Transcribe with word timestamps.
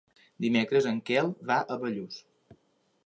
Dimecres 0.45 0.87
en 0.93 0.97
Quel 1.09 1.29
va 1.51 1.59
a 1.61 1.81
Bellús. 1.85 2.21